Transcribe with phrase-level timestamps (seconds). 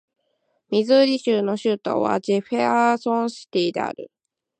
[0.71, 4.09] ミズーリ州の州都はジェファーソンシティである